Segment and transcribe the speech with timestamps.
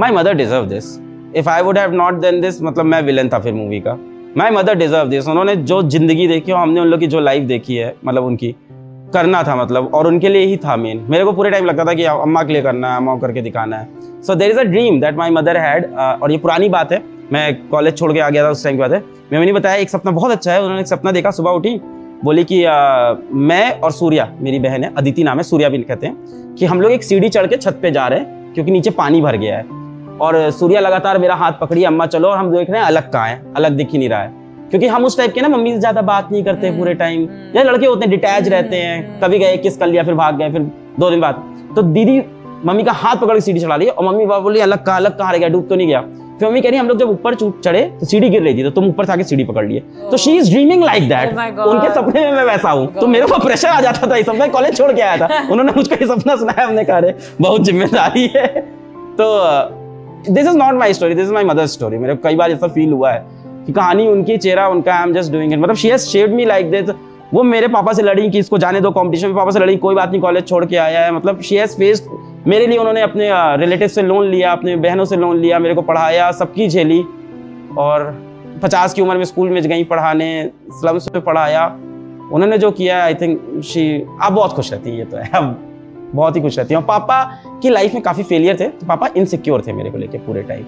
[0.00, 0.84] My mother deserve this
[1.36, 3.92] if I would have not then this मतलब मैं villain था फिर मूवी का।
[4.38, 7.42] माई मदर डिजर्व दिस उन्होंने जो ज़िंदगी देखी और हमने उन लोग की जो लाइफ
[7.44, 8.54] देखी है मतलब उनकी
[9.14, 11.94] करना था मतलब और उनके लिए ही था मेन मेरे को पूरे टाइम लगता था
[11.94, 15.00] कि अम्मा के लिए करना है अम्मा करके दिखाना है। So there is a dream
[15.00, 18.44] that my mother had और ये पुरानी बात है। मैं कॉलेज छोड़ के आ गया
[18.44, 19.00] था उस टाइम के बाद है।
[19.32, 21.78] मैंने नहीं बताया एक सपना बहुत अच्छा है। उन्होंने एक सपना देखा सुबह उठी
[22.24, 26.06] बोली कि आ, मैं और सूर्या मेरी बहन है अदिति नाम है सूर्या भी कहते
[26.06, 28.90] हैं कि हम लोग एक सीढ़ी चढ़ के छत पे जा रहे हैं क्योंकि नीचे
[28.92, 29.78] पानी भर गया है।
[30.20, 33.28] और सूर्या लगातार मेरा हाथ पकड़ी अम्मा चलो और हम देख रहे हैं अलग कहाँ
[33.28, 34.38] है अलग दिख ही नहीं रहा है।
[34.70, 37.56] क्योंकि हम उस टाइप के ना मम्मी से ज़्यादा बात नहीं करते पूरे टाइम हम्म।
[37.56, 40.50] या लड़के होते हैं डिटैच रहते हैं कभी गए किस कर लिया फिर भाग गए
[40.52, 41.42] फिर दो दिन बाद।
[41.76, 42.22] तो दीदी
[42.64, 45.18] मम्मी का हाथ पकड़ के सीढ़ी चढ़ा ली और मम्मी बाबा बोली अलग कहा अलग
[45.18, 47.34] कहाँ रह गया डूब तो नहीं गया। फिर मम्मी कह रही हम लोग जब ऊपर
[47.34, 49.80] चढ़े तो सीढ़ी गिर रही थी तो तुम ऊपर से आके सीढ़ी पकड़ लिए।
[50.10, 53.38] तो she is dreaming like that उनके सपने में मैं वैसा हूँ। तो मेरे को
[53.38, 56.66] प्रेशर आ जाता था मैं कॉलेज छोड़ के आया था। उन्होंने मुझको ये सपना सुनाया
[56.66, 57.00] हमने कहा
[57.40, 58.46] बहुत ज़िम्मेदारी है।
[59.20, 59.26] तो
[60.28, 62.92] this is not my story this is my mother story मेरे कई बार ऐसा फील
[62.92, 63.24] हुआ है
[63.66, 66.44] कि कहानी उनकी चेहरा, उनका I am just doing it मतलब she has shaped me
[66.44, 66.90] like this
[67.34, 69.94] वो मेरे पापा से लड़ी कि इसको जाने दो कंपटीशन में, पापा से लड़ी, कोई
[69.94, 72.04] बात नहीं कॉलेज छोड़ के आया है। मतलब शी हैज़ फेस्ड
[72.46, 75.82] मेरे लिए उन्होंने अपने रिलेटिव से लोन लिया, अपने बहनों से लोन लिया, मेरे को
[75.82, 77.02] पढ़ाया, सबकी झेली।
[77.78, 78.10] और
[78.62, 81.66] पचास की उम्र में स्कूल में गई पढ़ाने स्लम्स में पढ़ाया।
[82.32, 83.90] उन्होंने जो किया आई थिंक शी
[84.22, 85.56] अब बहुत खुश रहती है, ये तो है। अब
[86.14, 87.22] बहुत ही खुश रहती है। और पापा
[87.62, 90.64] की लाइफ में काफ़ी फेलियर थे। तो पापा इनसिक्योर थे मेरे को लेके पूरे टाइम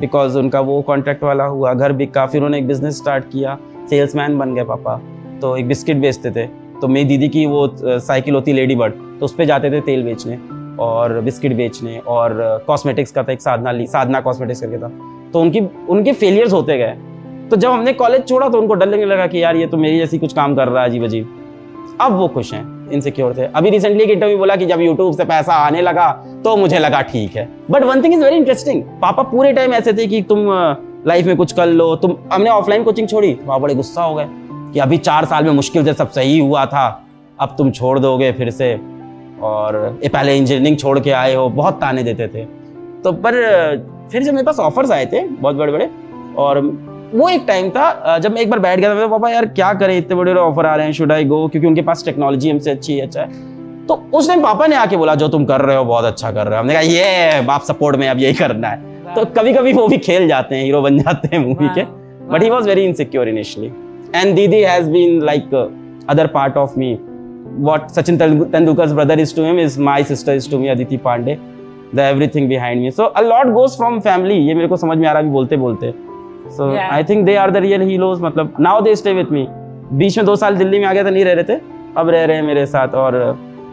[0.00, 3.58] बिकॉज़ उनका वो कॉन्ट्रैक्ट वाला हुआ, घर बिका, फिर उन्होंने एक बिज़नेस स्टार्ट किया।
[3.90, 5.00] सेल्समैन बन गए पापा।
[5.40, 6.46] तो एक बिस्किट बेचते थे।
[6.80, 10.02] तो मेरी दीदी की वो साइकिल होती लेडी बर्ड तो उस पर जाते थे तेल
[10.02, 10.38] बेचने
[10.80, 14.90] और बिस्किट बेचने और कॉस्मेटिक्स का था, एक साधना ली, साधना कॉस्मेटिक्स करके था।
[15.32, 16.96] तो उनकी, उनके फेलियर्स होते गए।
[17.50, 19.98] तो जब हमने कॉलेज छोड़ा तो उनको डर लगने लगा कि यार, ये तो मेरी
[19.98, 21.28] जैसी कुछ काम कर रहा है अजीब अजीब
[22.00, 25.24] अब वो खुश हैं। इनसिक्योर थे। अभी रिसेंटली एक इंटरव्यू बोला कि जब यूट्यूब से
[25.24, 26.10] पैसा आने लगा
[26.44, 29.92] तो मुझे लगा ठीक है। But one thing is very interesting पापा पूरे टाइम ऐसे
[29.92, 30.46] थे कि तुम
[31.06, 34.26] लाइफ में कुछ कर लो, तुम, हमने ऑफलाइन कोचिंग छोड़ी, वहाँ बड़े गुस्सा हो गए
[34.72, 36.86] कि अभी चार साल में मुश्किल से सब सही हुआ था,
[37.38, 38.74] अब तुम छोड़ दोगे फिर से।
[39.42, 42.44] और ये पहले इंजीनियरिंग छोड़ के आए हो, बहुत ताने देते थे।
[43.04, 43.34] तो पर
[44.12, 45.90] फिर जब मेरे पास ऑफर्स आए थे, बहुत बड़े बड़े
[46.38, 46.60] और
[47.14, 49.96] वो एक टाइम था जब मैं एक बार बैठ गया था पापा यार क्या करें?
[49.98, 52.70] इतने बड़े बड़े ऑफ़र आ रहे हैं शुड आई गो क्योंकि उनके पास टेक्नोलॉजी हमसे
[52.70, 53.28] अच्छी है अच्छा है.
[53.86, 56.46] तो उस टाइम पापा ने आके बोला जो तुम कर रहे हो बहुत अच्छा कर
[56.46, 59.72] रहे हो। हमने कहा ये बाप सपोर्ट में अब यही करना है। तो कभी कभी
[59.72, 61.84] वो भी खेल जाते हैं हीरो बन जाते हैं मूवी के।
[62.32, 63.72] But he was very insecure initially
[64.14, 65.54] and दीदी has been like
[66.08, 66.98] other part of me
[67.66, 68.16] what Sachin
[68.50, 71.38] Tendulkar's brother is to him is my sister is to me Aditi Pandey.
[71.92, 72.90] The everything behind me.
[72.98, 74.36] So a lot goes from family.
[74.48, 75.92] ये मेरे को समझ में आ रहा है बोलते बोलते
[76.50, 79.46] so I think they are the real heroes मतलब now they stay with me
[79.94, 81.60] बीच में दो साल दिल्ली में आ गया था नहीं रह रहे थे
[81.96, 83.16] अब रह रहे हैं मेरे साथ और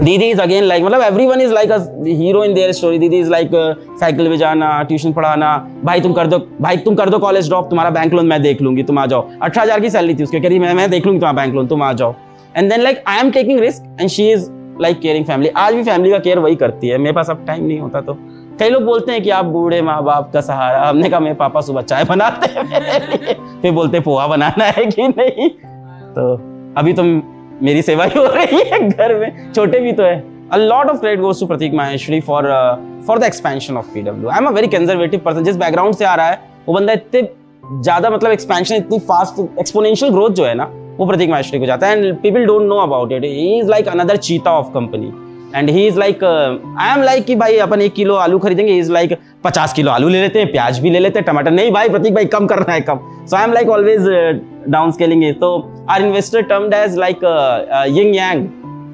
[0.00, 1.70] दीदी इज़ अगेन लाइक मतलब everyone is like
[2.18, 3.50] hero in their story दीदी इज़ लाइक
[4.00, 7.68] साइकिल पे जाना ट्यूशन पढ़ाना भाई तुम कर दो भाई तुम कर दो कॉलेज ड्रॉप
[7.70, 10.40] तुम्हारा बैंक लोन मैं देख लूँगी तुम आ जाओ। अठारह हज़ार की सैलरी थी उसके
[10.40, 12.14] कह रही मैं मैं देख लूँगी तुम्हारा बैंक लोन तुम आ जाओ.
[12.56, 14.48] And then like I am taking risk and she is
[14.82, 17.64] like caring family आज भी फैमिली का केयर वही करती है मेरे पास अब टाइम
[17.64, 18.18] नहीं होता तो।
[18.58, 21.60] कई लोग बोलते हैं कि आप बूढ़े माँ बाप का सहारा हमने कहा मेरे पापा
[21.60, 25.48] सुबह चाय बनाते हैं। फिर बोलते पोहा बनाना है कि नहीं?
[26.14, 26.34] तो
[26.76, 27.02] अभी तो
[27.62, 31.00] मेरी सेवा ही हो रही है घर में। छोटे भी तो है। A lot of
[31.00, 32.76] credit goes to Pratik Maheshwari for uh,
[33.06, 34.30] for the expansion of PW.
[34.32, 35.44] I'm a very conservative person.
[35.44, 37.22] जिस बैकग्राउंड से आ रहा है वो बंदा इतने
[37.82, 41.86] ज़्यादा मतलब एक्सपेंशन इतनी फास्ट एक्सपोनेंशियल ग्रोथ जो है ना वो प्रतीक माहेश्वरी को जाता
[41.86, 45.12] है। And people don't know about it he is like another cheetah of company
[45.54, 48.92] and he is like I am like कि भाई अपन एक किलो आलू खरीदेंगे इज़
[48.92, 51.88] लाइक पचास किलो आलू ले लेते हैं, प्याज भी ले लेते हैं, टमाटर। नहीं भाई,
[51.88, 54.06] प्रतीक भाई कम करना है कम। So I am like always
[54.68, 55.50] down scaling is to
[55.90, 57.24] our investor termed as like
[57.88, 58.46] yin yang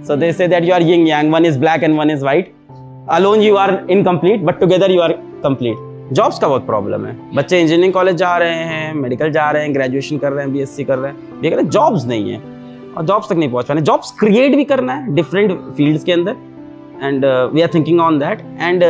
[0.06, 2.53] so they say that you are yin yang one is black and one is white
[3.10, 5.12] alone you are incomplete but together you are
[5.43, 9.62] complete jobs का बहुत problem है। बच्चे engineering college जा रहे हैं medical जा रहे
[9.62, 12.53] हैं ग्रेजुएशन कर रहे हैं बीएससी कर रहे हैं। लेकिन जॉब्स नहीं है।
[12.97, 16.37] और जॉब्स तक नहीं पहुँच पाने। जॉब्स क्रिएट भी करना है डिफरेंट फील्ड्स के अंदर।
[17.03, 18.85] And we are thinking on that and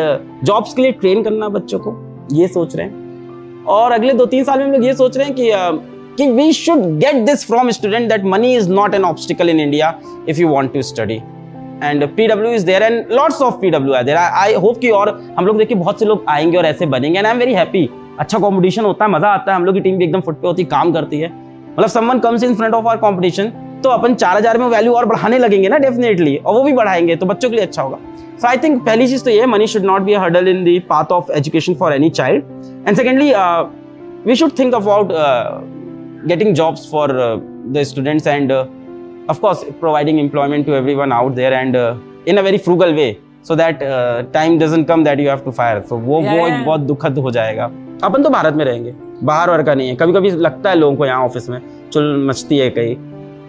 [0.45, 1.97] jobs के लिए ट्रेन करना बच्चों को
[2.33, 5.27] ये सोच रहे हैं। और अगले दो तीन साल में हम लोग ये सोच रहे
[5.27, 9.05] हैं कि uh, कि we should get this from student that money is not an
[9.05, 9.95] obstacle in India
[10.29, 11.15] if you want to study
[11.83, 14.91] and P W is there and lots of P W are there I hope कि
[14.91, 15.09] और
[15.39, 17.89] हम लोग देखिए बहुत से लोग आएँगे और ऐसे बनेंगे। And I am very happy
[18.19, 20.47] अच्छा कॉम्पिटिशन होता है मज़ा आता है। हम लोग की टीम भी एकदम फुट पे
[20.47, 21.33] होती काम करती है।
[21.73, 23.53] मतलब someone comes in front of our competition
[23.85, 27.17] तो अपन चार हज़ार में वैल्यू और बढ़ाने लगेंगे ना डेफिनेटली और वो भी बढ़ाएँगे
[27.17, 27.99] तो बच्चों के लिए अच्छा होगा।
[28.41, 31.13] सो आई थिंक पहली चीज़ तो ये money should not be hurdle in the path
[31.13, 33.33] of education for any child and secondly
[34.27, 35.13] we should think about
[36.29, 37.25] getting jobs for uh,
[37.73, 38.61] the students and uh,
[39.33, 43.09] of course providing employment to everyone out there and uh, in a very frugal way
[43.49, 43.79] so that
[44.35, 47.19] time doesn't come that you have to fire so वो Yeah, वो एक बहुत दुखद
[47.19, 47.65] हो जाएगा।
[48.05, 50.97] अपन तो भारत में रहेंगे बाहर और का नहीं है। कभी कभी लगता है लोगों
[50.97, 51.61] को यहाँ ऑफ़िस में
[51.93, 52.97] चुल मचती है कहीं।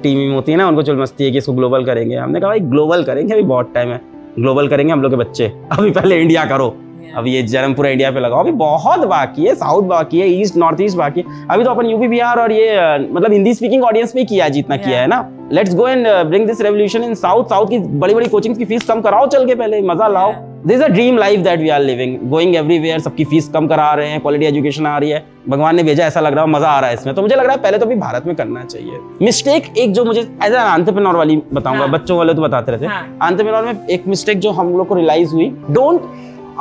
[0.05, 2.59] टीम होती है ना उनको चुल मस्ती है कि इसको ग्लोबल करेंगे। हमने कहा भाई
[2.71, 4.01] ग्लोबल करेंगे अभी बहुत टाइम है।
[4.39, 6.75] ग्लोबल करेंगे हम लोग के बच्चे। अभी पहले इंडिया करो।
[7.17, 10.57] अब ये जन्म पूरा इंडिया पे लगाओ। अभी बहुत बाकी है साउथ बाकी है ईस्ट
[10.57, 14.15] नॉर्थ ईस्ट बाकी है। अभी तो अपन यूपी बिहार और ये मतलब हिंदी स्पीकिंग ऑडियंस
[14.15, 15.19] में किया है जितना किया है ना।
[15.51, 18.83] Let's go and bring this revolution in south south की बड़ी बड़ी कोचिंग की फ़ीस
[18.83, 20.33] कम कराओ चल के पहले मज़ा लाओ।
[20.67, 24.09] This a dream life that we are living going everywhere सबकी फ़ीस कम करा रहे
[24.09, 26.79] हैं क्वालिटी एजुकेशन आ रही है। भगवान ने भेजा ऐसा लग रहा है मज़ा आ
[26.79, 28.99] रहा है इसमें। तो मुझे लग रहा है पहले तो अभी भारत में करना चाहिए।
[29.21, 32.85] मिस्टेक एक जो मुझे एज एन एंटरप्रेन्योर वाली बताऊँगा हाँ। बच्चों वाले तो बताते रहते
[32.85, 36.09] हाँ। एंटरप्रेन्योर में एक मिस्टेक जो हम लोग को रियलाइज़ हुई don't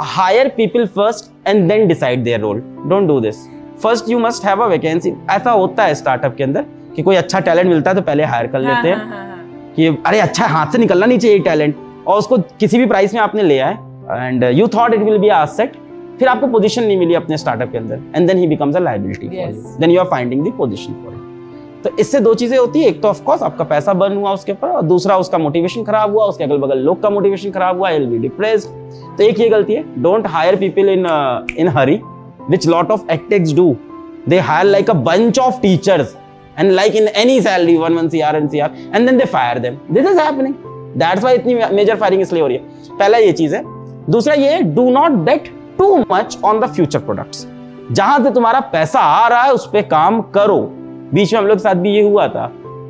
[0.09, 3.37] hire people first and then decide their role don't do this
[3.83, 6.65] first you must have a vacancy ऐसा होता है स्टार्टअप के अंदर
[6.97, 9.27] कि कोई अच्छा टैलेंट मिलता है तो पहले हायर कर हाँ, लेते हैं। हाँ, हाँ,
[9.27, 13.15] हाँ। कि अरे अच्छा हाथ से निकलना नहीं चाहिए टैलेंट और उसको किसी भी प्राइस
[13.15, 13.77] में आपने ले आए
[14.11, 15.73] and you thought it will be asset
[16.19, 18.01] फिर आपको पोजीशन नहीं मिली अपने स्टार्टअप के अंदर.
[18.17, 21.13] And then he becomes a liability for you then you are finding the position for
[21.13, 21.23] it
[21.85, 22.89] तो इससे दो चीज़ें होती है.
[22.89, 26.13] एक तो ऑफ़ कोर्स आपका पैसा बर्न हुआ उसके ऊपर और दूसरा उसका मोटिवेशन खराब
[26.13, 28.69] हुआ उसके अगल बगल लोग का मोटिवेशन खराब हुआ विल बी डिप्रेस्ड
[29.17, 29.85] तो एक ये गलती है.
[30.03, 31.07] Don't hire people in
[31.59, 32.01] in hurry
[32.53, 33.63] which lot of edtechs do.
[34.31, 36.11] They hire like a bunch of teachers
[36.57, 39.79] and like in any salary one one cr and cr and then they fire them.
[39.99, 40.57] This is happening.
[41.03, 42.97] That's why इतनी major firing इसलिए हो रही है.
[42.99, 43.63] पहला ये चीज़ है.
[44.11, 45.49] दूसरा ये do not bet
[45.79, 47.47] too much on the future products
[47.91, 50.59] जहाँ से तुम्हारा पैसा आ रहा है, उस पर काम करो।
[51.15, 52.45] बीच में हम लोग के साथ भी ये हुआ था।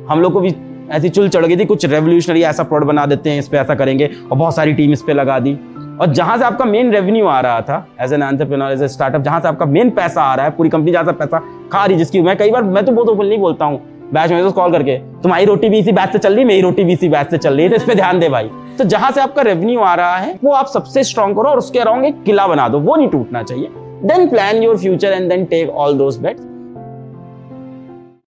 [0.09, 0.53] हम लोग को भी
[0.91, 3.75] ऐसी चुल चढ़ गई थी, कुछ रेवोल्यूशनरी ऐसा प्रोडक्ट बना देते हैं, इस पर ऐसा
[3.75, 5.57] करेंगे, और बहुत सारी टीम इस पर लगा दी।
[6.01, 9.21] और जहाँ से आपका मेन रेवेन्यू आ रहा था as an entrepreneur as a startup
[9.21, 11.39] जहाँ से आपका मेन पैसा आ रहा है, पूरी कंपनी जहाँ से पैसा
[11.71, 13.81] खा रही जिसकी मैं कई बार, मैं तो बहुत ओपनली बोलता हूँ
[14.13, 16.83] बैच में तो कॉल करके। तुम्हारी रोटी भी इसी बैच से चल रही, मेरी रोटी
[16.83, 19.11] भी इसी बैच से चल रही है तो इस पर ध्यान दे भाई। तो जहाँ
[19.11, 22.23] से आपका रेवेन्यू आ रहा है, वो आप सबसे स्ट्रॉन्ग करो और उसके अराउंड एक
[22.23, 23.69] किला बना दो, वो नहीं टूटना चाहिए।
[24.03, 26.43] Then plan your future and then take all those bets